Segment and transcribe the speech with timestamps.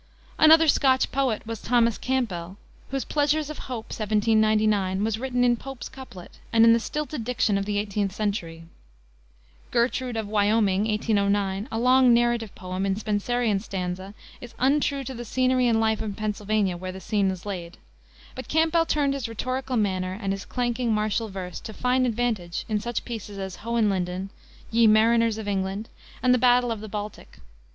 [0.39, 2.57] Another Scotch poet was Thomas Campbell,
[2.89, 7.55] whose Pleasures of Hope, 1799, was written in Pope's couplet, and in the stilted diction
[7.55, 8.63] of the eighteenth century.
[9.69, 15.23] Gertrude of Wyoming, 1809, a long narrative poem in Spenserian stanza, is untrue to the
[15.23, 17.77] scenery and life of Pennsylvania, where its scene is laid.
[18.33, 22.79] But Campbell turned his rhetorical manner and his clanking, martial verse to fine advantage in
[22.79, 24.31] such pieces as Hohenlinden,
[24.71, 25.89] Ye Mariners of England,
[26.23, 27.37] and the Battle of the Baltic.